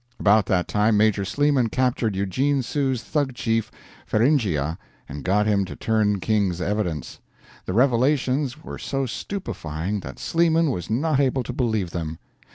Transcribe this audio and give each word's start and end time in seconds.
About 0.19 0.47
that 0.47 0.67
time 0.67 0.97
Major 0.97 1.23
Sleeman 1.23 1.69
captured 1.69 2.15
Eugene 2.15 2.63
Sue's 2.63 3.03
Thug 3.03 3.35
chief, 3.35 3.69
"Feringhea," 4.07 4.79
and 5.07 5.23
got 5.23 5.45
him 5.45 5.63
to 5.65 5.75
turn 5.75 6.19
King's 6.19 6.59
evidence. 6.59 7.19
The 7.67 7.73
revelations 7.73 8.63
were 8.63 8.79
so 8.79 9.05
stupefying 9.05 9.99
that 9.99 10.17
Sleeman 10.17 10.71
was 10.71 10.89
not 10.89 11.19
able 11.19 11.43
to 11.43 11.53
believe 11.53 11.91
them. 11.91 12.17